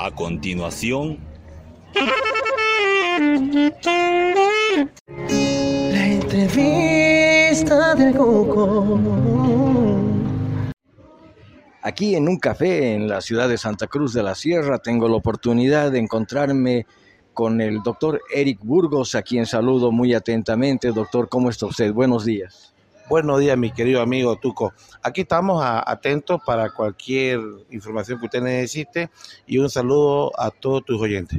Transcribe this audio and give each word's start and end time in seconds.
A 0.00 0.12
continuación... 0.12 1.18
La 5.90 6.06
entrevista 6.06 7.96
del 7.96 8.14
Coco. 8.14 8.96
Aquí 11.82 12.14
en 12.14 12.28
un 12.28 12.38
café 12.38 12.94
en 12.94 13.08
la 13.08 13.20
ciudad 13.20 13.48
de 13.48 13.58
Santa 13.58 13.88
Cruz 13.88 14.12
de 14.12 14.22
la 14.22 14.36
Sierra 14.36 14.78
tengo 14.78 15.08
la 15.08 15.16
oportunidad 15.16 15.90
de 15.90 15.98
encontrarme 15.98 16.86
con 17.34 17.60
el 17.60 17.82
doctor 17.82 18.20
Eric 18.32 18.60
Burgos, 18.62 19.16
a 19.16 19.22
quien 19.22 19.46
saludo 19.46 19.90
muy 19.90 20.14
atentamente. 20.14 20.92
Doctor, 20.92 21.28
¿cómo 21.28 21.50
está 21.50 21.66
usted? 21.66 21.92
Buenos 21.92 22.24
días. 22.24 22.72
Buenos 23.08 23.40
días, 23.40 23.56
mi 23.56 23.70
querido 23.70 24.02
amigo 24.02 24.36
Tuco. 24.36 24.74
Aquí 25.02 25.22
estamos 25.22 25.62
atentos 25.64 26.42
para 26.44 26.68
cualquier 26.68 27.40
información 27.70 28.20
que 28.20 28.26
usted 28.26 28.42
necesite 28.42 29.08
y 29.46 29.56
un 29.56 29.70
saludo 29.70 30.38
a 30.38 30.50
todos 30.50 30.84
tus 30.84 31.00
oyentes. 31.00 31.38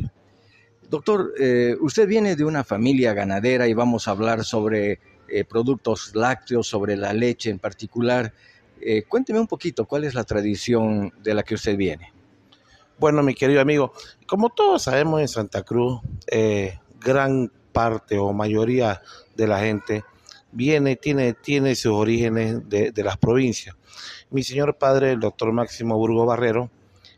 Doctor, 0.89 1.31
eh, 1.39 1.75
usted 1.79 2.07
viene 2.07 2.35
de 2.35 2.43
una 2.43 2.63
familia 2.63 3.13
ganadera 3.13 3.67
y 3.67 3.75
vamos 3.75 4.07
a 4.07 4.11
hablar 4.11 4.43
sobre 4.43 4.99
eh, 5.27 5.43
productos 5.47 6.15
lácteos, 6.15 6.65
sobre 6.65 6.97
la 6.97 7.13
leche 7.13 7.51
en 7.51 7.59
particular. 7.59 8.33
Eh, 8.81 9.03
cuénteme 9.03 9.39
un 9.39 9.47
poquito, 9.47 9.85
¿cuál 9.85 10.05
es 10.05 10.15
la 10.15 10.23
tradición 10.23 11.13
de 11.21 11.35
la 11.35 11.43
que 11.43 11.53
usted 11.53 11.77
viene? 11.77 12.11
Bueno, 12.97 13.21
mi 13.21 13.35
querido 13.35 13.61
amigo, 13.61 13.93
como 14.25 14.49
todos 14.49 14.81
sabemos 14.81 15.21
en 15.21 15.27
Santa 15.27 15.61
Cruz, 15.61 16.01
gran 16.99 17.51
parte 17.71 18.17
o 18.17 18.33
mayoría 18.33 19.03
de 19.35 19.47
la 19.47 19.59
gente 19.59 20.03
viene, 20.51 20.95
tiene, 20.95 21.33
tiene 21.33 21.75
sus 21.75 21.93
orígenes 21.93 22.67
de, 22.69 22.91
las 23.03 23.17
provincias. 23.17 23.75
Mi 24.29 24.43
señor 24.43 24.77
padre, 24.77 25.11
el 25.11 25.19
doctor 25.19 25.51
Máximo 25.51 25.97
Burgo 25.97 26.25
Barrero, 26.25 26.69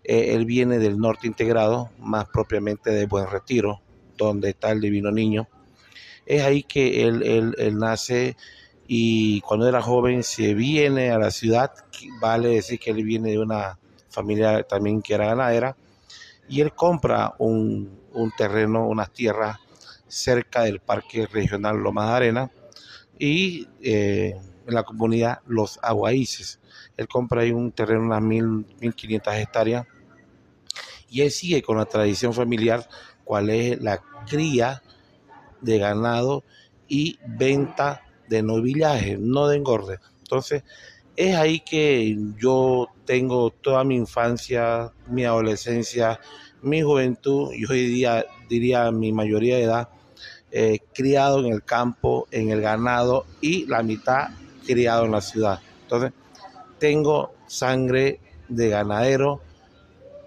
eh, 0.03 0.33
él 0.33 0.45
viene 0.45 0.79
del 0.79 0.97
norte 0.97 1.27
integrado, 1.27 1.89
más 1.99 2.25
propiamente 2.25 2.91
de 2.91 3.05
Buen 3.05 3.27
Retiro, 3.27 3.81
donde 4.17 4.49
está 4.49 4.71
el 4.71 4.81
Divino 4.81 5.11
Niño. 5.11 5.47
Es 6.25 6.43
ahí 6.43 6.63
que 6.63 7.05
él, 7.07 7.55
él, 7.57 7.77
nace 7.77 8.37
y 8.87 9.41
cuando 9.41 9.67
era 9.67 9.81
joven 9.81 10.23
se 10.23 10.53
viene 10.53 11.11
a 11.11 11.17
la 11.17 11.31
ciudad, 11.31 11.71
vale 12.19 12.49
decir 12.49 12.79
que 12.79 12.91
él 12.91 13.03
viene 13.03 13.31
de 13.31 13.39
una 13.39 13.77
familia 14.09 14.63
también 14.63 15.01
que 15.01 15.13
era 15.13 15.27
ganadera, 15.27 15.75
y 16.47 16.61
él 16.61 16.73
compra 16.73 17.33
un, 17.37 18.01
un 18.13 18.31
terreno, 18.31 18.87
unas 18.87 19.11
tierras 19.11 19.57
cerca 20.07 20.63
del 20.63 20.79
Parque 20.81 21.25
Regional 21.25 21.77
Lomas 21.77 22.09
de 22.09 22.15
Arena, 22.15 22.51
y 23.19 23.67
eh, 23.81 24.35
en 24.67 24.73
la 24.73 24.83
comunidad 24.83 25.39
Los 25.47 25.79
Aguaíces. 25.81 26.59
Él 26.97 27.07
compra 27.07 27.41
ahí 27.41 27.51
un 27.51 27.71
terreno, 27.71 28.01
unas 28.01 28.21
mil, 28.21 28.65
mil 28.79 28.93
quinientas 28.95 29.37
hectáreas, 29.37 29.85
y 31.09 31.21
él 31.21 31.31
sigue 31.31 31.61
con 31.61 31.77
la 31.77 31.85
tradición 31.85 32.33
familiar, 32.33 32.87
cual 33.23 33.49
es 33.49 33.81
la 33.81 34.01
cría 34.25 34.81
de 35.59 35.77
ganado 35.77 36.43
y 36.87 37.19
venta 37.25 38.01
de 38.27 38.41
novillaje, 38.41 39.17
no 39.19 39.47
de 39.47 39.57
engorde. 39.57 39.99
Entonces, 40.19 40.63
es 41.15 41.35
ahí 41.35 41.59
que 41.59 42.17
yo 42.37 42.87
tengo 43.05 43.49
toda 43.49 43.83
mi 43.83 43.95
infancia, 43.95 44.91
mi 45.07 45.25
adolescencia, 45.25 46.19
mi 46.61 46.81
juventud 46.81 47.51
y 47.53 47.65
hoy 47.65 47.87
día 47.87 48.25
diría 48.47 48.91
mi 48.91 49.11
mayoría 49.11 49.57
de 49.57 49.63
edad 49.63 49.89
eh, 50.51 50.79
criado 50.93 51.39
en 51.39 51.51
el 51.51 51.63
campo, 51.63 52.27
en 52.31 52.49
el 52.49 52.61
ganado 52.61 53.25
y 53.39 53.65
la 53.65 53.83
mitad 53.83 54.29
criado 54.65 55.05
en 55.05 55.11
la 55.11 55.21
ciudad. 55.21 55.59
Entonces, 55.83 56.11
tengo 56.79 57.33
sangre 57.47 58.19
de 58.47 58.69
ganadero 58.69 59.41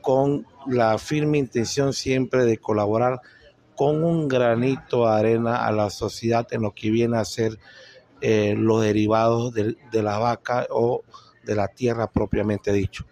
con 0.00 0.46
la 0.66 0.98
firme 0.98 1.38
intención 1.38 1.92
siempre 1.92 2.44
de 2.44 2.58
colaborar 2.58 3.20
con 3.74 4.04
un 4.04 4.28
granito 4.28 5.06
de 5.06 5.12
arena 5.12 5.66
a 5.66 5.72
la 5.72 5.90
sociedad 5.90 6.46
en 6.52 6.62
lo 6.62 6.72
que 6.72 6.90
viene 6.90 7.18
a 7.18 7.24
ser 7.24 7.58
eh, 8.20 8.54
los 8.56 8.82
derivados 8.82 9.52
de, 9.52 9.76
la 9.92 10.18
vaca 10.18 10.66
o 10.70 11.02
de 11.42 11.54
la 11.54 11.68
tierra 11.68 12.10
propiamente 12.10 12.72
dicho. 12.72 13.04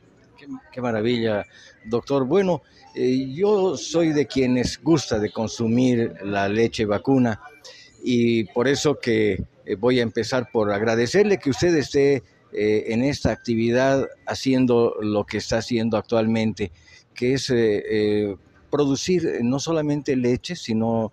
Qué 0.70 0.80
maravilla, 0.80 1.46
doctor. 1.84 2.26
Bueno, 2.26 2.62
eh, 2.94 3.32
yo 3.32 3.76
soy 3.76 4.12
de 4.12 4.26
quienes 4.26 4.82
gusta 4.82 5.18
de 5.18 5.30
consumir 5.30 6.14
la 6.22 6.48
leche 6.48 6.84
vacuna 6.84 7.40
y 8.02 8.44
por 8.44 8.68
eso 8.68 8.98
que 8.98 9.44
eh, 9.64 9.74
voy 9.76 10.00
a 10.00 10.02
empezar 10.02 10.50
por 10.52 10.72
agradecerle 10.72 11.38
que 11.38 11.50
usted 11.50 11.74
esté 11.76 12.22
eh, 12.52 12.84
en 12.88 13.02
esta 13.02 13.30
actividad 13.30 14.08
haciendo 14.26 14.96
lo 15.00 15.24
que 15.24 15.38
está 15.38 15.58
haciendo 15.58 15.96
actualmente, 15.96 16.70
que 17.14 17.34
es 17.34 17.52
producir 18.70 19.40
no 19.42 19.58
solamente 19.58 20.16
leche, 20.16 20.56
sino 20.56 21.12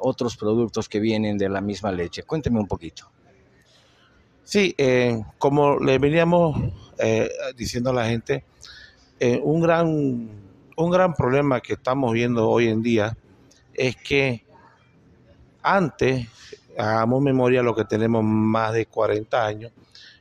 otros 0.00 0.36
productos 0.36 0.88
que 0.88 1.00
vienen 1.00 1.36
de 1.36 1.48
la 1.48 1.60
misma 1.60 1.92
leche. 1.92 2.22
Cuénteme 2.22 2.60
un 2.60 2.66
poquito. 2.66 3.10
Sí, 4.44 4.74
como 5.38 5.78
le 5.78 5.98
veníamos 5.98 6.56
diciendo 7.56 7.90
a 7.90 7.94
la 7.94 8.06
gente, 8.06 8.44
un 9.42 9.60
gran 9.60 10.44
un 10.76 10.90
gran 10.90 11.14
problema 11.14 11.60
que 11.60 11.74
estamos 11.74 12.12
viendo 12.12 12.48
hoy 12.48 12.68
en 12.68 12.82
día 12.82 13.16
es 13.72 13.96
que 13.96 14.44
antes, 15.62 16.28
hagamos 16.76 17.22
memoria 17.22 17.62
lo 17.62 17.74
que 17.74 17.84
tenemos 17.84 18.22
más 18.24 18.72
de 18.72 18.86
40 18.86 19.46
años, 19.46 19.72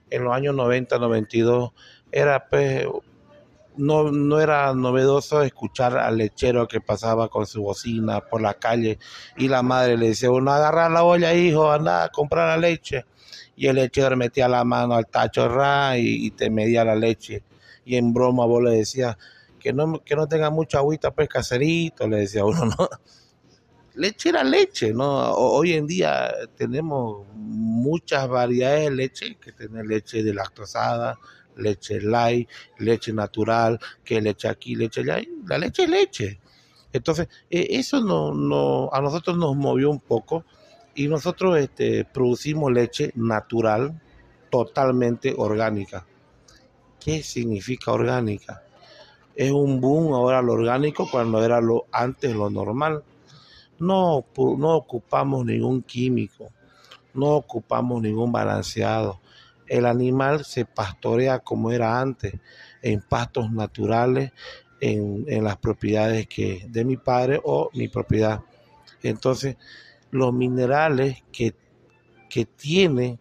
en 0.10 0.24
los 0.24 0.34
años 0.34 0.56
90, 0.56 0.98
92, 1.00 1.72
era 2.12 2.48
pues, 2.48 2.86
no, 3.76 4.12
no 4.12 4.40
era 4.40 4.74
novedoso 4.74 5.42
escuchar 5.42 5.98
al 5.98 6.18
lechero 6.18 6.68
que 6.68 6.80
pasaba 6.80 7.28
con 7.28 7.48
su 7.48 7.64
bocina 7.64 8.22
por 8.22 8.42
la 8.42 8.54
calle 8.54 9.00
y 9.38 9.48
la 9.48 9.64
madre 9.64 9.98
le 9.98 10.10
decía, 10.10 10.30
uno 10.30 10.52
agarra 10.52 10.90
la 10.90 11.04
olla, 11.04 11.34
hijo, 11.34 11.72
anda 11.72 12.04
a 12.04 12.10
comprar 12.10 12.48
la 12.48 12.58
leche. 12.58 13.06
Y 13.56 13.68
el 13.68 13.76
lechero 13.76 14.18
metía 14.18 14.48
la 14.48 14.64
mano 14.64 14.96
al 14.96 15.08
tacho 15.08 15.48
ra 15.48 15.98
y, 15.98 16.32
te 16.32 16.50
medía 16.50 16.84
la 16.84 16.96
leche. 16.96 17.44
Y 17.86 17.96
en 17.98 18.14
broma 18.14 18.46
vos 18.46 18.64
le 18.64 18.72
decías, 18.72 19.18
que 19.60 19.74
no, 19.74 20.04
que 20.04 20.16
no 20.16 20.28
tenga 20.28 20.50
mucha 20.50 20.80
agüita, 20.80 21.12
pues 21.12 21.30
caserito, 21.30 22.08
le 22.08 22.18
decía 22.18 22.46
uno, 22.46 22.66
¿no? 22.78 22.90
Leche 23.96 24.30
era 24.30 24.44
leche, 24.44 24.92
¿no? 24.92 25.32
Hoy 25.34 25.74
en 25.74 25.86
día 25.86 26.34
tenemos 26.58 27.28
muchas 27.36 28.28
variedades 28.28 28.90
de 28.90 28.96
leche, 28.96 29.38
que 29.40 29.52
tiene 29.52 29.84
leche 29.84 30.24
de 30.24 30.34
lactosada, 30.34 31.20
leche 31.58 32.02
light, 32.02 32.50
leche 32.80 33.14
natural, 33.14 33.80
que 34.04 34.20
leche 34.20 34.48
aquí, 34.48 34.76
leche 34.76 35.02
allá, 35.02 35.22
la 35.46 35.60
leche 35.60 35.84
es 35.84 35.90
leche. 35.90 36.40
Entonces, 36.92 37.28
e, 37.50 37.68
eso 37.72 38.02
no, 38.02 38.34
no, 38.34 38.90
a 38.92 39.02
nosotros 39.02 39.38
nos 39.38 39.56
movió 39.56 39.90
un 39.90 40.00
poco 40.00 40.46
y 40.96 41.08
nosotros 41.08 41.58
este, 41.58 42.06
producimos 42.06 42.72
leche 42.72 43.12
natural, 43.16 44.00
totalmente 44.50 45.34
orgánica. 45.36 46.06
¿Qué 47.00 47.24
significa 47.24 47.92
orgánica? 47.92 48.64
es 49.36 49.52
un 49.52 49.82
boom 49.82 50.14
ahora 50.14 50.42
lo 50.42 50.54
orgánico 50.54 51.10
cuando 51.10 51.44
era 51.44 51.60
lo 51.62 51.86
antes 51.92 52.36
lo 52.36 52.50
normal. 52.50 53.04
No, 53.80 54.26
no 54.38 54.76
ocupamos 54.76 55.46
ningún 55.46 55.82
químico, 55.82 56.52
no 57.14 57.32
ocupamos 57.32 58.02
ningún 58.02 58.32
balanceado. 58.32 59.20
El 59.68 59.86
animal 59.86 60.46
se 60.46 60.66
pastorea 60.66 61.40
como 61.40 61.72
era 61.72 62.00
antes, 62.00 62.36
en 62.82 63.02
pastos 63.02 63.52
naturales, 63.52 64.32
en, 64.80 65.44
las 65.44 65.58
propiedades 65.58 66.28
que 66.28 66.66
de 66.70 66.86
mi 66.86 66.98
padre 66.98 67.42
o 67.44 67.70
mi 67.74 67.88
propiedad. 67.88 68.42
Entonces, 69.02 69.58
los 70.14 70.32
minerales 70.32 71.24
que, 71.32 71.56
que 72.30 72.46
tiene 72.46 73.20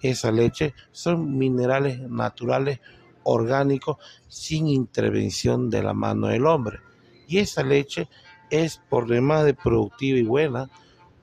esa 0.00 0.32
leche 0.32 0.74
son 0.90 1.38
minerales 1.38 2.00
naturales 2.00 2.80
orgánico 3.22 3.98
sin 4.26 4.66
intervención 4.66 5.70
de 5.70 5.82
la 5.82 5.92
mano 5.92 6.26
del 6.26 6.46
hombre. 6.46 6.80
Y 7.28 7.38
esa 7.38 7.62
leche 7.62 8.08
es 8.50 8.80
por 8.88 9.06
demás 9.06 9.44
de 9.44 9.54
productiva 9.54 10.18
y 10.18 10.22
buena 10.22 10.70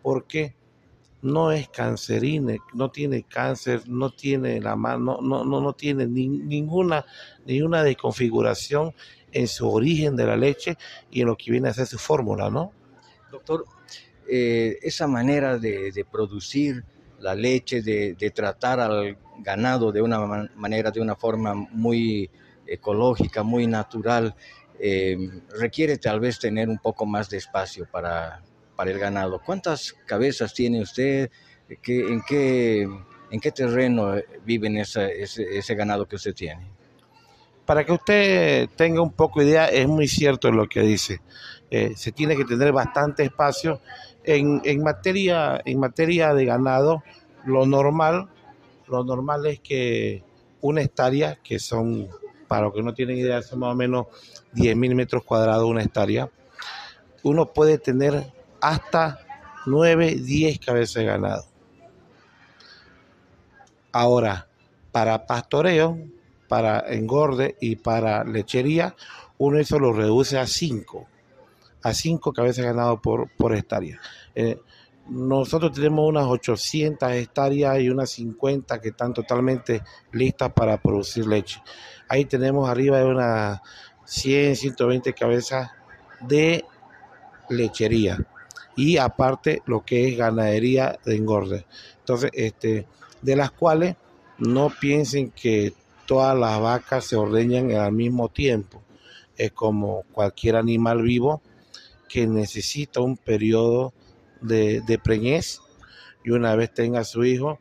porque 0.02 0.56
no 1.22 1.52
es 1.52 1.68
cancerina, 1.70 2.56
no 2.74 2.92
tiene 2.92 3.24
cáncer, 3.24 3.82
no 3.88 4.12
tiene 4.12 4.62
la 4.62 4.76
mano, 4.76 5.20
no, 5.22 5.44
no, 5.44 5.60
no 5.60 5.74
tiene 5.74 6.06
ninguna, 6.08 7.06
ninguna 7.46 7.84
desconfiguración 7.84 8.94
en 9.32 9.48
su 9.48 9.70
origen 9.70 10.16
de 10.16 10.26
la 10.26 10.38
leche 10.38 10.78
y 11.12 11.22
en 11.22 11.28
lo 11.28 11.36
que 11.36 11.52
viene 11.52 11.70
a 11.70 11.74
ser 11.74 11.88
su 11.88 11.98
fórmula, 11.98 12.50
¿no? 12.50 12.72
Doctor, 13.32 13.66
eh, 14.30 14.78
esa 14.82 15.08
manera 15.08 15.58
de, 15.58 15.92
de 15.92 16.06
producir 16.06 16.84
la 17.20 17.36
leche, 17.36 17.82
de, 17.82 18.32
tratar 18.34 18.80
al 18.80 19.18
ganado 19.40 19.92
de 19.92 20.02
una 20.02 20.50
manera, 20.56 20.92
de 20.92 21.02
una 21.02 21.16
forma 21.16 21.54
muy 21.54 22.30
ecológica, 22.66 23.44
muy 23.44 23.68
natural, 23.68 24.36
eh, 24.80 25.18
requiere 25.60 25.98
tal 25.98 26.20
vez 26.20 26.40
tener 26.40 26.70
un 26.70 26.78
poco 26.78 27.06
más 27.06 27.30
de 27.30 27.38
espacio 27.38 27.88
para, 27.92 28.42
para 28.76 28.92
el 28.92 29.00
ganado. 29.00 29.42
¿Cuántas 29.46 29.94
cabezas 30.06 30.54
tiene 30.54 30.82
usted? 30.82 31.30
en, 31.68 32.22
qué, 32.22 32.90
¿En 33.32 33.40
qué 33.40 33.52
terreno 33.52 34.16
vive 34.46 34.82
ese, 34.82 35.22
ese 35.22 35.76
ganado 35.76 36.08
que 36.08 36.16
usted 36.16 36.34
tiene? 36.34 36.80
para 37.70 37.86
que 37.86 37.92
usted 37.92 38.68
tenga 38.76 39.00
un 39.00 39.12
poco 39.12 39.42
de 39.42 39.46
idea, 39.46 39.68
es 39.68 39.88
muy 39.88 40.08
cierto 40.08 40.52
lo 40.52 40.68
que 40.68 40.82
dice. 40.82 41.22
Eh, 41.70 41.94
se 41.96 42.12
tiene 42.12 42.36
que 42.36 42.44
tener 42.44 42.72
bastante 42.72 43.22
espacio. 43.22 43.80
En, 44.36 44.62
en, 44.64 44.84
materia, 44.84 45.60
en 45.66 45.80
materia 45.80 46.34
de 46.36 46.46
ganado, 46.46 47.04
lo 47.46 47.66
normal, 47.66 48.30
lo 48.88 49.04
normal 49.04 49.46
es 49.48 49.60
que 49.60 50.24
una 50.62 50.82
hectárea, 50.82 51.38
que 51.44 51.58
son, 51.58 52.08
para 52.48 52.66
los 52.66 52.74
que 52.74 52.84
no 52.84 52.94
tienen 52.94 53.18
idea, 53.18 53.42
son 53.42 53.60
más 53.60 53.74
o 53.74 53.76
menos 53.76 54.06
10 54.54 54.76
mil 54.76 54.94
metros 54.94 55.24
cuadrados 55.24 55.68
una 55.68 55.82
hectárea, 55.82 56.30
uno 57.24 57.48
puede 57.48 57.80
tener 57.80 58.32
hasta 58.62 59.20
9, 59.66 60.16
10 60.16 60.60
cabezas 60.60 60.96
de 60.96 61.06
ganado. 61.06 61.46
Ahora, 63.92 64.48
para 64.92 65.26
pastoreo, 65.26 65.98
para 66.48 66.80
engorde 66.94 67.56
y 67.60 67.78
para 67.78 68.24
lechería, 68.24 68.96
uno 69.40 69.58
eso 69.58 69.80
lo 69.80 69.94
reduce 69.94 70.38
a 70.38 70.46
5, 70.46 71.08
a 71.84 71.94
5 71.94 72.34
cabezas 72.34 72.66
ganado 72.66 73.02
por, 73.02 73.30
por 73.36 73.56
hectárea. 73.56 74.00
Eh, 74.36 74.60
nosotros 75.10 75.72
tenemos 75.72 76.08
unas 76.08 76.26
800 76.26 77.12
hectáreas 77.14 77.80
y 77.80 77.90
unas 77.90 78.12
50 78.12 78.80
que 78.80 78.90
están 78.90 79.14
totalmente 79.14 79.82
listas 80.12 80.54
para 80.54 80.78
producir 80.78 81.26
leche. 81.26 81.62
Ahí 82.08 82.26
tenemos 82.26 82.70
arriba 82.70 83.00
de 83.00 83.06
unas 83.06 83.62
100, 84.06 84.56
120 84.56 85.14
cabezas 85.14 85.72
de 86.22 86.64
lechería 87.50 88.20
y 88.76 88.98
aparte 88.98 89.62
lo 89.66 89.84
que 89.84 90.08
es 90.08 90.18
ganadería 90.18 90.98
de 91.04 91.16
engorde. 91.16 91.66
Entonces, 92.00 92.32
este, 92.34 92.88
de 93.22 93.36
las 93.36 93.52
cuales 93.52 93.96
no 94.38 94.70
piensen 94.70 95.32
que 95.32 95.74
todas 96.06 96.38
las 96.38 96.60
vacas 96.62 97.06
se 97.06 97.16
ordeñan 97.16 97.72
al 97.72 97.92
mismo 97.92 98.30
tiempo. 98.30 98.82
Es 99.38 99.52
como 99.52 100.04
cualquier 100.12 100.56
animal 100.56 101.02
vivo 101.02 101.42
que 102.10 102.28
necesita 102.28 103.00
un 103.00 103.16
periodo 103.16 103.94
de, 104.42 104.82
de 104.82 105.00
preñez 105.00 105.62
y 106.24 106.32
una 106.32 106.56
vez 106.56 106.74
tenga 106.74 107.06
su 107.06 107.24
hijo, 107.24 107.60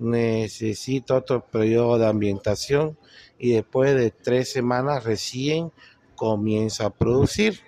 necesita 0.00 1.16
otro 1.16 1.44
periodo 1.46 1.98
de 1.98 2.06
ambientación 2.06 2.98
y 3.38 3.52
después 3.52 3.94
de 3.94 4.10
tres 4.10 4.50
semanas 4.50 5.04
recién 5.04 5.70
comienza 6.16 6.86
a 6.86 6.90
producir. 6.90 7.60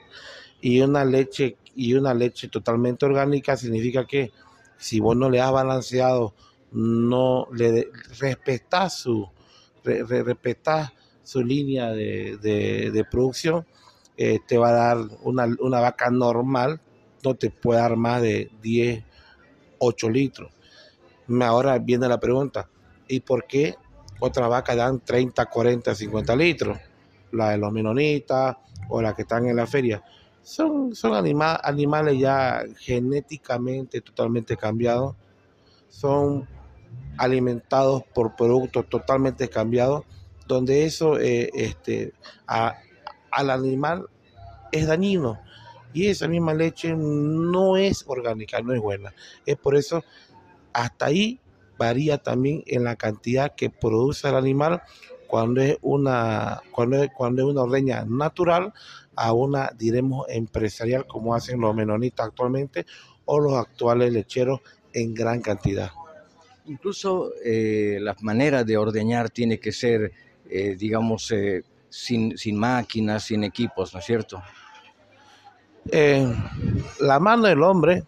Y 0.60 0.80
una 0.80 1.04
leche 1.04 1.56
y 1.74 1.94
una 1.94 2.14
leche 2.14 2.48
totalmente 2.48 3.06
orgánica 3.06 3.56
significa 3.56 4.06
que 4.06 4.30
si 4.76 5.00
vos 5.00 5.16
no 5.16 5.30
le 5.30 5.40
has 5.40 5.52
balanceado, 5.52 6.34
no 6.72 7.46
le 7.52 7.88
respetas 8.18 8.98
su, 8.98 9.28
su 11.22 11.44
línea 11.44 11.92
de, 11.92 13.06
producción, 13.10 13.66
eh, 14.24 14.38
te 14.46 14.56
va 14.56 14.68
a 14.68 14.72
dar 14.72 14.98
una, 15.24 15.48
una 15.58 15.80
vaca 15.80 16.08
normal, 16.08 16.80
no 17.24 17.34
te 17.34 17.50
puede 17.50 17.80
dar 17.80 17.96
más 17.96 18.22
de 18.22 18.52
10, 18.62 19.02
8 19.78 20.10
litros. 20.10 20.52
Ahora 21.40 21.76
viene 21.80 22.06
la 22.06 22.20
pregunta, 22.20 22.68
¿y 23.08 23.18
por 23.18 23.48
qué 23.48 23.74
otras 24.20 24.48
vacas 24.48 24.76
dan 24.76 25.00
30, 25.00 25.44
40, 25.46 25.92
50 25.96 26.36
litros? 26.36 26.78
La 27.32 27.50
de 27.50 27.58
los 27.58 27.72
menonitas 27.72 28.58
o 28.88 29.02
las 29.02 29.14
que 29.14 29.22
están 29.22 29.46
en 29.46 29.56
la 29.56 29.66
feria 29.66 30.00
son, 30.40 30.94
son 30.94 31.14
animales 31.16 32.16
ya 32.16 32.62
genéticamente 32.78 34.02
totalmente 34.02 34.56
cambiados, 34.56 35.16
son 35.88 36.46
alimentados 37.18 38.04
por 38.14 38.36
productos 38.36 38.88
totalmente 38.88 39.48
cambiados, 39.48 40.04
donde 40.46 40.84
eso 40.84 41.18
eh, 41.18 41.50
este, 41.54 42.12
al 43.32 43.50
animal 43.50 44.06
es 44.70 44.86
dañino 44.86 45.40
y 45.92 46.06
esa 46.06 46.28
misma 46.28 46.54
leche 46.54 46.94
no 46.96 47.76
es 47.76 48.04
orgánica, 48.06 48.60
no 48.62 48.72
es 48.72 48.80
buena. 48.80 49.14
Es 49.44 49.56
por 49.56 49.76
eso, 49.76 50.02
hasta 50.72 51.06
ahí 51.06 51.40
varía 51.78 52.18
también 52.18 52.62
en 52.66 52.84
la 52.84 52.96
cantidad 52.96 53.54
que 53.54 53.70
produce 53.70 54.28
el 54.28 54.36
animal 54.36 54.82
cuando 55.26 55.60
es 55.60 55.78
una, 55.80 56.62
cuando 56.70 57.02
es, 57.02 57.10
cuando 57.16 57.42
es 57.42 57.48
una 57.48 57.62
ordeña 57.62 58.04
natural 58.04 58.72
a 59.16 59.32
una, 59.32 59.70
diremos, 59.76 60.26
empresarial 60.28 61.06
como 61.06 61.34
hacen 61.34 61.60
los 61.60 61.74
menonitas 61.74 62.26
actualmente 62.26 62.86
o 63.24 63.40
los 63.40 63.54
actuales 63.54 64.12
lecheros 64.12 64.60
en 64.92 65.14
gran 65.14 65.40
cantidad. 65.40 65.90
Incluso 66.66 67.32
eh, 67.44 67.98
la 68.00 68.14
manera 68.20 68.62
de 68.62 68.76
ordeñar 68.76 69.30
tiene 69.30 69.58
que 69.58 69.72
ser, 69.72 70.12
eh, 70.48 70.76
digamos, 70.78 71.30
eh, 71.32 71.64
sin, 71.92 72.36
sin, 72.38 72.58
máquinas, 72.58 73.24
sin 73.24 73.44
equipos, 73.44 73.92
¿no 73.92 74.00
es 74.00 74.06
cierto? 74.06 74.42
la 77.00 77.18
mano 77.18 77.48
del 77.48 77.60
hombre 77.60 78.04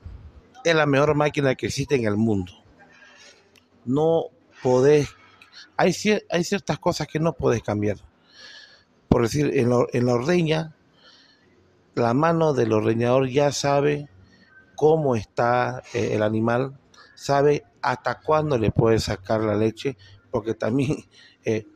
es 0.62 0.74
la 0.76 0.86
mejor 0.86 1.16
máquina 1.16 1.56
que 1.56 1.66
existe 1.66 1.96
en 1.96 2.06
el 2.06 2.16
mundo. 2.16 2.52
No 3.84 4.26
podés, 4.62 5.08
hay, 5.76 5.92
hay 6.30 6.44
ciertas 6.44 6.78
cosas 6.78 7.08
que 7.08 7.18
no 7.18 7.32
podés 7.32 7.62
cambiar. 7.62 7.96
Por 9.08 9.22
decir, 9.22 9.50
en, 9.54 9.70
la 9.70 10.12
ordeña 10.14 10.74
la 11.94 12.14
mano 12.14 12.54
del 12.54 12.72
ordeñador 12.72 13.28
ya 13.28 13.52
sabe 13.52 14.08
cómo 14.74 15.14
está 15.14 15.82
eh, 15.92 16.10
el 16.12 16.22
animal, 16.22 16.76
sabe 17.14 17.64
hasta 17.82 18.20
cuándo 18.20 18.58
le 18.58 18.72
puede 18.72 18.98
sacar 18.98 19.40
la 19.42 19.54
leche, 19.54 19.96
porque 20.30 20.54
también, 20.54 21.04
eh, 21.44 21.66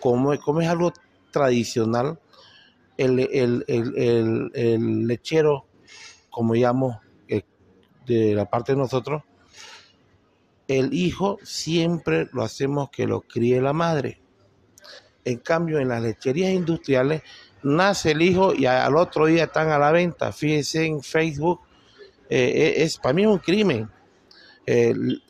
como, 0.00 0.32
es 0.32 0.68
algo 0.68 0.92
tradicional, 1.32 2.20
el, 2.96 3.64
lechero, 5.06 5.66
como 6.30 6.54
llamamos 6.54 6.98
eh, 7.28 7.42
de 8.06 8.34
la 8.34 8.48
parte 8.48 8.72
de 8.72 8.78
nosotros, 8.78 9.22
el 10.68 10.94
hijo 10.94 11.38
siempre 11.42 12.28
lo 12.32 12.42
hacemos 12.42 12.90
que 12.90 13.06
lo 13.06 13.22
críe 13.22 13.60
la 13.60 13.72
madre. 13.72 14.20
En 15.24 15.38
cambio, 15.38 15.78
en 15.78 15.88
las 15.88 16.02
lecherías 16.02 16.52
industriales, 16.52 17.22
nace 17.62 18.12
el 18.12 18.22
hijo 18.22 18.54
y 18.54 18.66
al 18.66 18.96
otro 18.96 19.26
día 19.26 19.44
están 19.44 19.70
a 19.70 19.78
la 19.78 19.92
venta. 19.92 20.32
Fíjense 20.32 20.84
en 20.84 21.02
Facebook, 21.02 21.60
eh, 22.28 22.52
eh, 22.54 22.82
es 22.82 22.96
para 22.98 23.14
mí 23.14 23.26
un 23.26 23.38
crimen. 23.38 23.90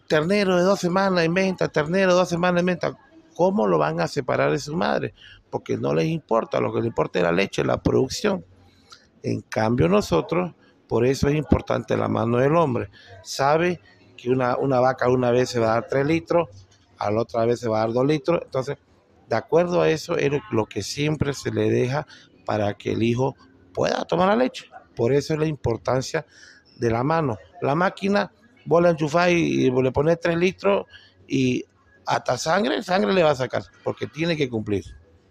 ternero 0.06 0.56
de 0.56 0.62
dos 0.62 0.80
semanas 0.80 1.24
en 1.24 1.32
venta, 1.32 1.68
ternero 1.68 2.12
de 2.12 2.18
dos 2.18 2.28
semanas 2.28 2.60
en 2.60 2.66
venta. 2.66 2.98
¿Cómo 3.34 3.66
lo 3.66 3.78
van 3.78 4.00
a 4.00 4.08
separar 4.08 4.50
de 4.50 4.58
su 4.58 4.76
madre? 4.76 5.14
Porque 5.50 5.76
no 5.76 5.94
les 5.94 6.06
importa, 6.06 6.60
lo 6.60 6.72
que 6.72 6.80
les 6.80 6.86
importa 6.86 7.18
es 7.18 7.24
la 7.24 7.32
leche, 7.32 7.64
la 7.64 7.82
producción. 7.82 8.44
En 9.22 9.40
cambio 9.42 9.88
nosotros, 9.88 10.54
por 10.88 11.06
eso 11.06 11.28
es 11.28 11.34
importante 11.34 11.96
la 11.96 12.08
mano 12.08 12.38
del 12.38 12.56
hombre. 12.56 12.90
Sabe 13.22 13.80
que 14.16 14.30
una, 14.30 14.56
una 14.56 14.80
vaca 14.80 15.08
una 15.08 15.30
vez 15.30 15.50
se 15.50 15.60
va 15.60 15.66
a 15.66 15.74
dar 15.74 15.86
tres 15.88 16.06
litros, 16.06 16.48
a 16.98 17.10
la 17.10 17.22
otra 17.22 17.44
vez 17.44 17.60
se 17.60 17.68
va 17.68 17.78
a 17.78 17.86
dar 17.86 17.92
dos 17.92 18.06
litros. 18.06 18.40
Entonces, 18.44 18.76
de 19.28 19.36
acuerdo 19.36 19.80
a 19.80 19.88
eso 19.88 20.16
es 20.16 20.30
lo 20.50 20.66
que 20.66 20.82
siempre 20.82 21.32
se 21.32 21.50
le 21.50 21.70
deja 21.70 22.06
para 22.44 22.74
que 22.74 22.92
el 22.92 23.02
hijo 23.02 23.34
pueda 23.72 24.04
tomar 24.04 24.28
la 24.28 24.36
leche. 24.36 24.66
Por 24.94 25.12
eso 25.12 25.32
es 25.32 25.40
la 25.40 25.46
importancia 25.46 26.26
de 26.76 26.90
la 26.90 27.02
mano. 27.02 27.38
La 27.60 27.74
máquina, 27.74 28.32
vos 28.66 28.82
la 28.82 28.90
enchufás 28.90 29.30
y, 29.30 29.70
le 29.70 29.92
pones 29.92 30.20
3 30.20 30.36
litros 30.36 30.86
y 31.26 31.64
hasta 32.06 32.38
sangre, 32.38 32.82
sangre 32.82 33.12
le 33.12 33.22
va 33.22 33.30
a 33.30 33.36
sacar, 33.36 33.62
porque 33.82 34.06
tiene 34.06 34.36
que 34.36 34.48
cumplir. 34.48 34.84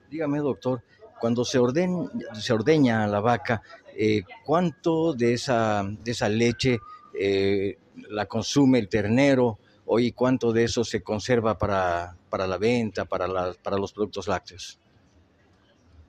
Dígame, 0.10 0.40
doctor, 0.40 0.84
cuando 1.20 1.46
se, 1.46 1.60
orden, 1.60 2.10
se 2.34 2.54
ordeña 2.54 3.08
la 3.08 3.20
vaca, 3.20 3.62
eh, 3.96 4.24
¿cuánto 4.44 5.14
de 5.14 5.34
esa, 5.34 5.84
de 5.84 6.12
esa 6.12 6.30
leche 6.30 6.80
eh, 7.14 7.78
la 8.10 8.26
consume 8.26 8.80
el 8.80 8.90
ternero? 8.90 9.60
¿Y 9.98 10.14
cuánto 10.14 10.54
de 10.54 10.64
eso 10.64 10.86
se 10.86 11.02
conserva 11.02 11.58
para, 11.58 12.16
para 12.30 12.48
la 12.48 12.58
venta, 12.58 13.06
para, 13.06 13.28
para 13.62 13.78
los 13.78 13.92
productos 13.92 14.28
lácteos? 14.28 14.80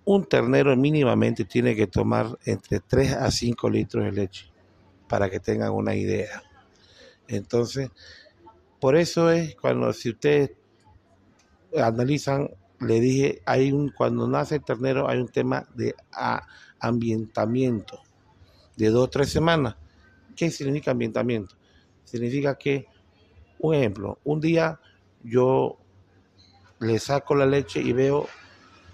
Un 0.04 0.24
ternero 0.24 0.76
mínimamente 0.76 1.44
tiene 1.44 1.74
que 1.74 1.88
tomar 1.88 2.38
entre 2.44 2.80
3 2.80 3.14
a 3.14 3.30
5 3.30 3.70
litros 3.70 4.04
de 4.04 4.12
leche, 4.12 4.46
para 5.08 5.28
que 5.28 5.40
tengan 5.40 5.72
una 5.72 5.94
idea. 5.94 6.42
Entonces, 7.28 7.90
por 8.82 8.96
eso 8.96 9.30
es 9.30 9.54
cuando 9.54 9.92
si 9.92 10.10
ustedes 10.10 10.50
analizan, 11.80 12.50
le 12.80 12.98
dije, 12.98 13.40
hay 13.46 13.70
un, 13.70 13.90
cuando 13.90 14.26
nace 14.26 14.56
el 14.56 14.64
ternero 14.64 15.08
hay 15.08 15.20
un 15.20 15.28
tema 15.28 15.68
de 15.72 15.94
ambientamiento 16.80 18.00
de 18.76 18.88
dos 18.90 19.04
o 19.04 19.08
tres 19.08 19.30
semanas. 19.30 19.76
¿Qué 20.34 20.50
significa 20.50 20.90
ambientamiento? 20.90 21.54
Significa 22.02 22.56
que, 22.56 22.88
un 23.60 23.76
ejemplo, 23.76 24.18
un 24.24 24.40
día 24.40 24.80
yo 25.22 25.78
le 26.80 26.98
saco 26.98 27.36
la 27.36 27.46
leche 27.46 27.80
y 27.80 27.92
veo 27.92 28.26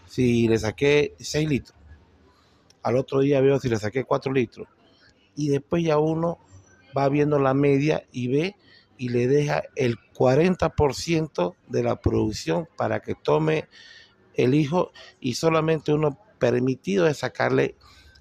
si 0.06 0.48
le 0.48 0.58
saqué 0.58 1.14
6 1.18 1.48
litros. 1.48 1.78
Al 2.82 2.98
otro 2.98 3.20
día 3.20 3.40
veo 3.40 3.58
si 3.58 3.70
le 3.70 3.78
saqué 3.78 4.04
4 4.04 4.34
litros. 4.34 4.68
Y 5.34 5.48
después 5.48 5.82
ya 5.82 5.96
uno 5.96 6.36
va 6.94 7.08
viendo 7.08 7.38
la 7.38 7.54
media 7.54 8.04
y 8.12 8.28
ve 8.28 8.54
y 8.98 9.08
le 9.08 9.28
deja 9.28 9.62
el 9.76 9.96
40% 10.14 11.54
de 11.68 11.82
la 11.82 11.96
producción 11.96 12.68
para 12.76 13.00
que 13.00 13.14
tome 13.14 13.68
el 14.34 14.54
hijo 14.54 14.92
y 15.20 15.34
solamente 15.34 15.92
uno 15.92 16.18
permitido 16.38 17.06
es 17.06 17.18
sacarle 17.18 17.76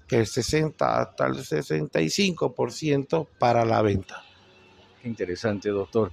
el 0.08 0.26
60 0.26 1.00
hasta 1.00 1.26
el 1.26 1.34
65% 1.34 3.28
para 3.38 3.64
la 3.64 3.82
venta. 3.82 4.22
Qué 5.02 5.08
interesante, 5.08 5.68
doctor. 5.68 6.12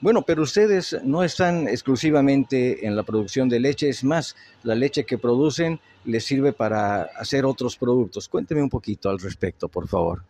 Bueno, 0.00 0.22
pero 0.22 0.42
ustedes 0.42 0.96
no 1.04 1.22
están 1.22 1.68
exclusivamente 1.68 2.86
en 2.86 2.96
la 2.96 3.02
producción 3.02 3.48
de 3.48 3.60
leche, 3.60 3.88
es 3.88 4.04
más, 4.04 4.36
la 4.62 4.74
leche 4.74 5.04
que 5.04 5.16
producen 5.16 5.80
les 6.04 6.24
sirve 6.24 6.52
para 6.52 7.02
hacer 7.02 7.46
otros 7.46 7.76
productos. 7.76 8.28
Cuénteme 8.28 8.62
un 8.62 8.68
poquito 8.68 9.08
al 9.08 9.18
respecto, 9.18 9.68
por 9.68 9.88
favor. 9.88 10.22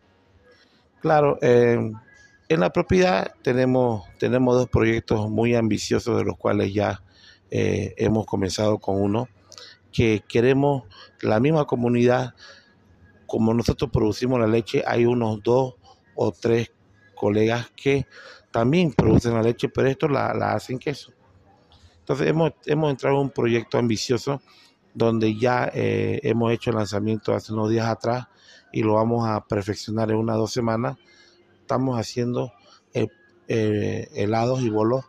Claro, 1.01 1.39
eh, 1.43 1.93
en 2.49 2.61
la 2.61 2.71
propiedad 2.71 3.35
tenemos, 3.43 4.05
tenemos 4.19 4.57
dos 4.57 4.69
proyectos 4.69 5.31
muy 5.31 5.55
ambiciosos 5.55 6.17
de 6.19 6.25
los 6.25 6.37
cuales 6.37 6.73
ya 6.73 7.03
eh, 7.51 7.95
hemos 7.97 8.27
comenzado 8.27 8.79
con 8.79 9.01
uno, 9.01 9.29
que 9.93 10.23
queremos 10.29 10.85
la 11.23 11.41
misma 11.41 11.65
comunidad, 11.65 12.35
como 13.27 13.55
nosotros 13.55 13.91
producimos 13.91 14.39
la 14.39 14.47
leche, 14.47 14.83
hay 14.87 15.07
unos 15.07 15.43
dos 15.43 15.75
o 16.15 16.33
tres 16.33 16.73
colegas 17.15 17.71
que 17.75 18.07
también 18.51 18.93
producen 18.93 19.35
la 19.35 19.43
leche, 19.43 19.69
pero 19.69 19.89
esto 19.89 20.09
la, 20.09 20.31
hacen 20.53 20.79
queso. 20.79 21.13
Entonces 21.99 22.29
hemos, 22.29 22.53
hemos 22.67 22.91
entrado 22.91 23.17
en 23.17 23.23
un 23.23 23.31
proyecto 23.31 23.79
ambicioso 23.79 24.41
donde 24.95 25.37
ya 25.37 25.71
eh, 25.75 26.21
hemos 26.23 26.53
hecho 26.53 26.71
el 26.71 26.77
lanzamiento 26.77 27.35
hace 27.35 27.53
unos 27.53 27.71
días 27.71 27.87
atrás 27.87 28.29
y 28.73 28.83
lo 28.83 28.95
vamos 28.95 29.29
a 29.29 29.45
perfeccionar 29.45 30.11
en 30.11 30.17
unas 30.17 30.37
dos 30.37 30.53
semanas. 30.53 30.97
Estamos 31.67 31.99
haciendo 31.99 32.53
eh, 32.95 33.09
eh, 33.49 34.07
helados 34.15 34.63
y 34.63 34.71
bolos 34.71 35.05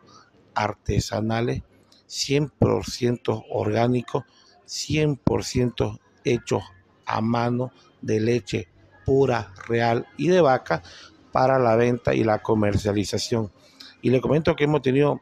artesanales 0.56 1.62
100% 2.08 3.44
orgánicos, 3.48 4.24
100% 4.66 6.00
hechos 6.24 6.64
a 7.06 7.20
mano 7.20 7.70
de 8.02 8.18
leche 8.18 8.68
pura, 9.06 9.54
real 9.68 10.08
y 10.16 10.26
de 10.26 10.40
vaca 10.40 10.82
para 11.30 11.60
la 11.60 11.76
venta 11.76 12.12
y 12.12 12.24
la 12.24 12.42
comercialización. 12.42 13.52
Y 14.02 14.10
le 14.10 14.20
comento 14.20 14.56
que 14.56 14.64
hemos 14.64 14.82
tenido 14.82 15.20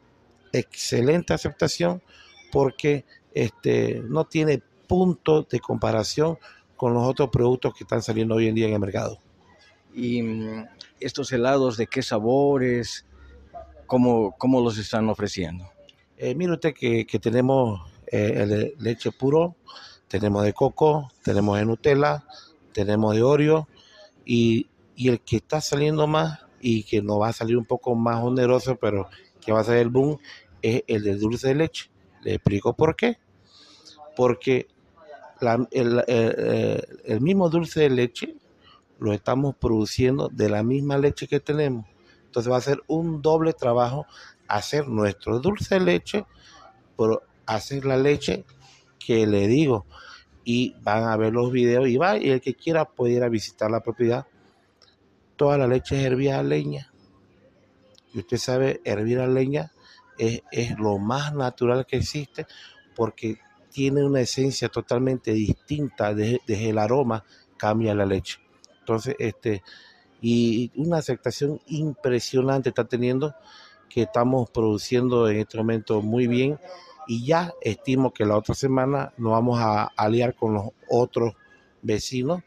excelente 0.55 1.35
aceptación 1.35 2.03
porque 2.51 3.05
este, 3.35 4.01
no 4.09 4.25
tiene 4.25 4.63
punto 4.89 5.43
de 5.43 5.61
comparación 5.61 6.39
con 6.77 6.95
los 6.95 7.07
otros 7.07 7.29
productos 7.29 7.75
que 7.75 7.85
están 7.85 8.01
saliendo 8.01 8.37
hoy 8.37 8.49
en 8.49 8.55
día 8.55 8.69
en 8.69 8.73
el 8.73 8.81
mercado. 8.81 9.19
¿Y 9.97 10.23
estos 11.01 11.33
helados 11.33 11.77
de 11.77 11.89
qué 11.89 12.03
sabores? 12.03 13.05
¿Cómo, 13.87 14.37
cómo 14.39 14.61
los 14.61 14.79
están 14.79 15.09
ofreciendo? 15.09 15.69
Eh, 16.17 16.35
mire 16.37 16.53
usted 16.53 16.75
que, 16.75 17.05
tenemos 17.21 17.81
eh, 18.13 18.35
el 18.37 18.75
leche 18.79 19.11
puro, 19.11 19.57
tenemos 20.07 20.45
de 20.45 20.53
coco, 20.53 21.11
tenemos 21.25 21.59
de 21.59 21.65
Nutella, 21.65 22.25
tenemos 22.73 23.17
de 23.17 23.23
Oreo 23.23 23.69
y 24.25 24.69
y 24.97 25.11
el 25.11 25.21
que 25.21 25.37
está 25.37 25.61
saliendo 25.61 26.07
más 26.07 26.41
y 26.61 26.83
que 26.83 27.03
nos 27.03 27.21
va 27.21 27.29
a 27.29 27.33
salir 27.33 27.57
un 27.57 27.67
poco 27.67 27.95
más 27.95 28.25
oneroso, 28.25 28.77
pero 28.77 29.09
que 29.41 29.53
va 29.53 29.61
a 29.61 29.65
ser 29.65 29.77
el 29.77 29.91
boom, 29.91 30.19
es 30.63 30.83
el 30.87 31.05
de 31.05 31.17
dulce 31.17 31.49
de 31.49 31.55
leche. 31.55 31.91
Le 32.23 32.35
explico 32.35 32.73
por 32.73 32.97
qué. 32.97 33.19
Porque 34.17 34.67
el, 35.71 37.21
mismo 37.21 37.51
dulce 37.51 37.81
de 37.81 37.91
leche 37.91 38.35
lo 38.99 39.13
estamos 39.13 39.55
produciendo 39.57 40.29
de 40.29 40.49
la 40.49 40.63
misma 40.63 40.99
leche 40.99 41.27
que 41.27 41.41
tenemos. 41.41 41.87
Entonces 42.25 42.53
va 42.53 42.57
a 42.57 42.63
ser 42.63 42.83
un 42.87 43.23
doble 43.23 43.53
trabajo 43.53 44.07
hacer 44.49 44.89
nuestro 44.89 45.41
dulce 45.41 45.77
de 45.77 45.81
leche, 45.81 46.27
pero 46.97 47.23
hacer 47.47 47.85
la 47.85 47.97
leche 47.97 48.45
que 48.99 49.27
le 49.27 49.47
digo. 49.49 49.87
Y 50.45 50.75
van 50.83 51.05
a 51.05 51.17
ver 51.17 51.33
los 51.33 51.51
videos 51.51 51.89
y 51.89 51.97
va, 51.97 52.19
y 52.19 52.31
el 52.31 52.41
que 52.41 52.55
quiera 52.55 52.85
puede 52.85 53.15
ir 53.15 53.25
a 53.25 53.29
visitar 53.29 53.71
la 53.71 53.81
propiedad 53.81 54.27
toda 55.37 55.59
la 55.59 55.69
leche 55.69 55.99
es 55.99 56.05
hervida 56.05 56.39
a 56.39 56.43
leña. 56.43 56.93
Y 58.13 58.19
usted 58.19 58.39
sabe, 58.39 58.81
hervir 58.85 59.21
a 59.21 59.27
leña 59.27 59.73
es, 60.19 60.43
lo 60.79 60.99
más 60.99 61.35
natural 61.35 61.87
que 61.87 61.99
existe 61.99 62.47
porque 62.97 63.39
tiene 63.71 64.03
una 64.03 64.21
esencia 64.21 64.71
totalmente 64.71 65.33
distinta 65.33 66.15
desde, 66.15 66.71
el 66.71 66.79
aroma 66.79 67.25
cambia 67.59 67.95
la 67.95 68.07
leche. 68.07 68.39
Entonces, 68.87 69.17
este, 69.19 69.65
y 70.21 70.71
una 70.77 70.99
aceptación 70.99 71.61
impresionante 71.67 72.69
está 72.69 72.85
teniendo 72.85 73.35
que 73.89 74.03
estamos 74.03 74.49
produciendo 74.51 75.29
en 75.29 75.39
este 75.39 75.59
momento 75.59 76.03
muy 76.03 76.29
bien 76.29 76.61
y 77.09 77.27
ya 77.27 77.53
estimo 77.61 78.13
que 78.13 78.25
la 78.25 78.37
otra 78.37 78.55
semana 78.55 79.13
nos 79.17 79.33
vamos 79.33 79.59
a 79.61 79.85
aliar 79.97 80.37
con 80.37 80.55
los 80.55 80.67
otros 80.89 81.35
vecinos 81.83 82.43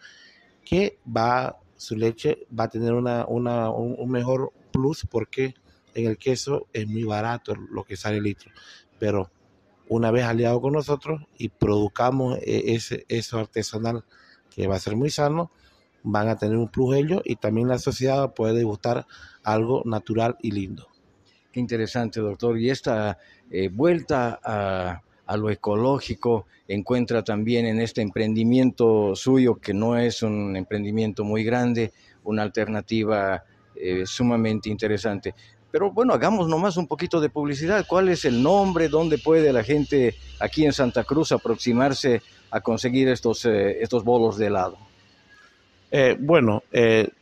que 0.64 0.98
va 1.06 1.58
su 1.76 1.98
leche 1.98 2.48
va 2.58 2.66
a 2.66 2.70
tener 2.70 2.94
una, 2.94 3.26
un, 3.26 4.10
mejor 4.10 4.54
plus 4.72 5.06
porque 5.10 5.56
en 5.94 6.08
el 6.08 6.18
queso 6.18 6.68
es 6.72 6.88
muy 6.88 7.04
barato 7.04 7.54
lo 7.56 7.84
que 7.84 7.98
sale 7.98 8.18
el 8.18 8.24
litro. 8.24 8.50
Pero 8.98 9.30
una 9.90 10.12
vez 10.12 10.24
aliado 10.24 10.62
con 10.62 10.74
nosotros 10.74 11.22
y 11.38 11.50
produzcamos 11.50 12.38
e, 12.42 12.76
ese, 12.76 13.06
eso 13.10 13.40
artesanal 13.40 14.06
que 14.50 14.68
va 14.68 14.76
a 14.76 14.80
ser 14.80 14.96
muy 14.96 15.10
sano, 15.10 15.52
van 16.04 16.28
a 16.28 16.38
tener 16.38 16.58
un 16.58 16.70
plus 16.70 16.96
ellos 16.96 17.22
y 17.26 17.36
también 17.36 17.68
la 17.68 17.80
sociedad 17.80 18.34
puede 18.34 18.64
gustar 18.64 19.06
algo 19.44 19.82
natural 19.86 20.38
y 20.42 20.52
lindo. 20.52 20.88
Qué 21.52 21.60
interesante, 21.60 22.20
doctor. 22.20 22.60
Y 22.60 22.70
esta 22.70 23.18
eh, 23.50 23.70
vuelta 23.70 24.40
a, 24.44 25.02
lo 25.38 25.50
ecológico, 25.50 26.46
encuentra 26.68 27.24
también 27.24 27.66
en 27.66 27.80
este 27.80 28.02
emprendimiento 28.02 29.16
suyo, 29.16 29.56
que 29.56 29.74
no 29.74 29.98
es 29.98 30.24
un 30.24 30.56
emprendimiento 30.56 31.24
muy 31.24 31.44
grande, 31.44 31.92
una 32.24 32.44
alternativa 32.44 33.44
eh, 33.76 34.04
sumamente 34.06 34.70
interesante. 34.70 35.34
Pero 35.72 35.92
bueno, 35.92 36.14
hagamos 36.14 36.48
nomás 36.48 36.78
un 36.78 36.88
poquito 36.88 37.22
de 37.22 37.30
publicidad. 37.30 37.86
¿Cuál 37.88 38.10
es 38.10 38.26
el 38.26 38.42
nombre? 38.42 38.90
¿Dónde 38.90 39.20
puede 39.20 39.54
la 39.54 39.64
gente 39.64 40.16
aquí 40.40 40.66
en 40.66 40.74
Santa 40.74 41.04
Cruz 41.04 41.32
aproximarse 41.32 42.22
a 42.50 42.62
conseguir 42.62 43.08
estos, 43.08 43.46
eh, 43.46 43.82
estos 43.82 44.04
bolos 44.04 44.38
de 44.38 44.48
helado? 44.48 44.78
Eh, 45.92 46.16
bueno, 46.20 46.62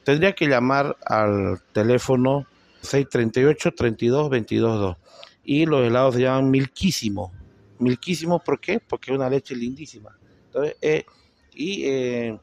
tendría 0.03 0.33
que 0.33 0.47
llamar 0.47 0.97
al 1.05 1.61
teléfono 1.71 2.45
638-32-222 2.81 4.97
y 5.45 5.65
los 5.65 5.87
helados 5.87 6.15
se 6.15 6.21
llaman 6.21 6.51
Milquísimo 6.51 7.31
milquísimo, 7.79 8.39
¿por 8.39 8.59
qué? 8.59 8.79
Porque 8.79 9.11
es 9.11 9.17
una 9.17 9.29
leche 9.29 9.55
lindísima. 9.55 10.17
Entonces, 10.47 10.75
eh, 10.81 11.05
y 11.53 11.83
eh, 11.85 12.35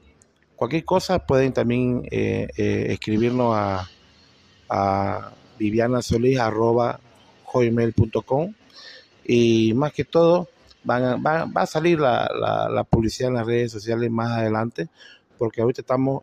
cualquier 0.56 0.84
cosa 0.84 1.18
pueden 1.18 1.52
también 1.52 2.06
eh, 2.10 2.46
escribirnos 2.56 3.54
a, 3.56 3.90
a 4.68 5.32
vivianasolís.com 5.58 8.54
y 9.26 9.72
más 9.74 9.92
que 9.92 10.04
todo 10.04 10.48
van 10.82 11.22
va, 11.24 11.48
a 11.54 11.66
salir 11.66 12.00
la, 12.00 12.28
la, 12.70 12.84
publicidad 12.84 13.30
en 13.30 13.36
las 13.36 13.46
redes 13.46 13.72
sociales 13.72 14.10
más 14.10 14.32
adelante 14.32 14.88
porque 15.38 15.60
ahorita 15.60 15.82
estamos 15.82 16.22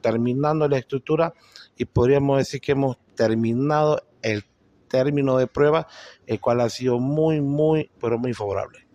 terminando 0.00 0.68
la 0.68 0.78
estructura 0.78 1.34
y 1.76 1.84
podríamos 1.84 2.38
decir 2.38 2.60
que 2.60 2.72
hemos 2.72 2.98
terminado 3.14 4.02
el 4.22 4.44
término 4.88 5.36
de 5.38 5.46
prueba, 5.46 5.86
el 6.26 6.40
cual 6.40 6.60
ha 6.60 6.68
sido 6.68 6.98
muy, 6.98 7.40
muy, 7.40 7.90
pero 8.00 8.18
muy 8.18 8.34
favorable. 8.34 8.86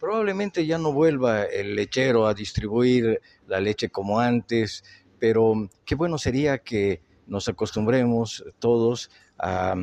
Probablemente 0.00 0.66
ya 0.66 0.78
no 0.78 0.92
vuelva 0.92 1.44
el 1.44 1.76
lechero 1.76 2.26
a 2.26 2.34
distribuir 2.34 3.20
la 3.46 3.60
leche 3.60 3.88
como 3.88 4.20
antes, 4.20 4.84
pero 5.18 5.68
qué 5.84 5.94
bueno 5.94 6.18
sería 6.18 6.58
que 6.58 7.00
nos 7.26 7.48
acostumbremos 7.48 8.44
todos 8.58 9.10
a, 9.38 9.74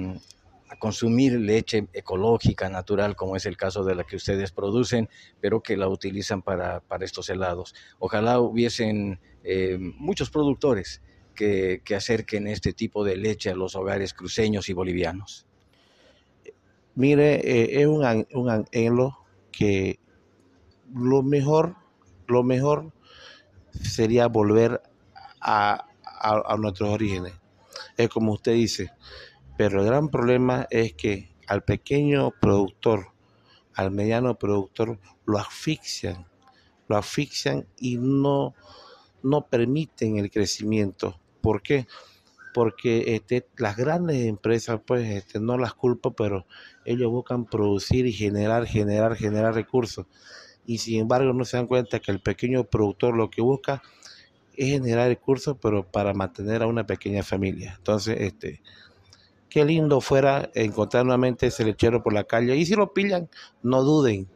consumir 0.79 1.33
leche 1.39 1.87
ecológica, 1.93 2.69
natural, 2.69 3.15
como 3.15 3.35
es 3.35 3.45
el 3.45 3.57
caso 3.57 3.83
de 3.83 3.95
la 3.95 4.03
que 4.03 4.15
ustedes 4.15 4.51
producen, 4.51 5.09
pero 5.39 5.61
que 5.61 5.77
la 5.77 5.87
utilizan 5.87 6.41
para, 6.41 6.81
estos 7.01 7.29
helados. 7.29 7.75
Ojalá 7.99 8.39
hubiesen 8.39 9.19
eh, 9.43 9.77
muchos 9.79 10.29
productores 10.29 11.01
que, 11.35 11.81
que 11.83 11.95
acerquen 11.95 12.47
este 12.47 12.73
tipo 12.73 13.03
de 13.03 13.17
leche 13.17 13.49
a 13.49 13.55
los 13.55 13.75
hogares 13.75 14.13
cruceños 14.13 14.69
y 14.69 14.73
bolivianos. 14.73 15.45
Mire, 16.95 17.35
eh, 17.35 17.81
es 17.81 17.87
un, 17.87 18.27
un 18.33 18.49
anhelo 18.49 19.17
que 19.51 19.99
lo 20.93 21.23
mejor, 21.23 21.75
lo 22.27 22.43
mejor 22.43 22.91
sería 23.81 24.27
volver 24.27 24.81
a, 25.39 25.85
a, 26.03 26.57
nuestros 26.57 26.89
orígenes. 26.89 27.33
Es 27.97 28.09
como 28.09 28.33
usted 28.33 28.53
dice, 28.53 28.91
pero 29.61 29.81
el 29.81 29.85
gran 29.85 30.09
problema 30.09 30.65
es 30.71 30.93
que 30.93 31.35
al 31.45 31.63
pequeño 31.63 32.31
productor, 32.31 33.09
al 33.75 33.91
mediano 33.91 34.33
productor, 34.33 34.97
lo 35.27 35.37
asfixian, 35.37 36.25
lo 36.87 36.97
asfixian 36.97 37.67
y 37.77 37.97
no, 37.97 38.55
no 39.21 39.45
permiten 39.45 40.17
el 40.17 40.31
crecimiento. 40.31 41.19
¿Por 41.41 41.61
qué? 41.61 41.85
porque 42.55 43.13
este, 43.13 43.47
las 43.55 43.77
grandes 43.77 44.25
empresas, 44.25 44.81
pues 44.83 45.07
este, 45.07 45.39
no 45.39 45.59
las 45.59 45.75
culpo, 45.75 46.15
pero 46.15 46.47
ellos 46.83 47.11
buscan 47.11 47.45
producir 47.45 48.07
y 48.07 48.13
generar, 48.13 48.65
generar, 48.65 49.15
generar 49.15 49.53
recursos. 49.53 50.07
Y 50.65 50.79
sin 50.79 51.01
embargo 51.01 51.33
no 51.33 51.45
se 51.45 51.57
dan 51.57 51.67
cuenta 51.67 51.99
que 51.99 52.11
el 52.11 52.19
pequeño 52.19 52.63
productor 52.63 53.15
lo 53.15 53.29
que 53.29 53.43
busca 53.43 53.83
es 54.55 54.71
generar 54.71 55.07
recursos, 55.07 55.55
pero 55.61 55.85
para 55.85 56.15
mantener 56.15 56.63
a 56.63 56.67
una 56.67 56.87
pequeña 56.87 57.21
familia. 57.21 57.75
Entonces, 57.77 58.17
este, 58.21 58.63
qué 59.51 59.65
lindo 59.65 59.99
fuera 59.99 60.49
encontrar 60.55 61.03
nuevamente 61.03 61.47
ese 61.47 61.65
lechero 61.65 62.01
por 62.01 62.13
la 62.13 62.23
calle. 62.23 62.55
Y 62.55 62.65
si 62.65 62.73
lo 62.73 62.93
pillan, 62.93 63.29
no 63.61 63.83
duden, 63.83 64.29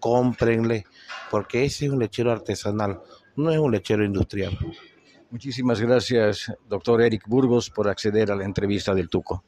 cómprenle, 0.00 0.84
porque 1.30 1.64
ese 1.64 1.86
es 1.86 1.92
un 1.92 2.00
lechero 2.00 2.32
artesanal, 2.32 3.00
no 3.36 3.52
es 3.52 3.58
un 3.58 3.70
lechero 3.70 4.04
industrial. 4.04 4.58
Muchísimas 5.30 5.80
gracias, 5.80 6.52
doctor 6.68 7.00
Eric 7.00 7.22
Burgos, 7.28 7.70
por 7.70 7.88
acceder 7.88 8.32
a 8.32 8.36
la 8.36 8.44
entrevista 8.44 8.92
del 8.92 9.08
Tuco. 9.08 9.44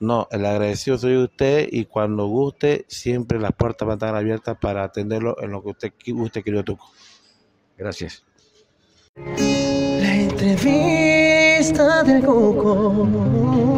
No, 0.00 0.28
el 0.30 0.44
agradecido 0.44 0.98
soy 0.98 1.16
usted 1.16 1.66
y 1.70 1.86
cuando 1.86 2.26
guste, 2.26 2.84
siempre 2.86 3.40
las 3.40 3.52
puertas 3.52 3.86
van 3.88 3.94
a 3.94 3.96
estar 3.96 4.14
abiertas 4.14 4.58
para 4.60 4.84
atenderlo 4.84 5.36
en 5.40 5.52
lo 5.52 5.62
que 5.62 5.70
usted 5.70 5.92
guste, 6.08 6.42
querido 6.42 6.64
Tuco. 6.64 6.90
Gracias. 7.78 8.24
La 9.16 10.14
entrevista 10.16 12.02
del 12.02 12.22
Cuco. 12.22 13.73